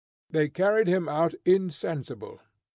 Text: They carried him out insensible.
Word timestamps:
They 0.31 0.49
carried 0.49 0.87
him 0.87 1.07
out 1.07 1.35
insensible. 1.45 2.39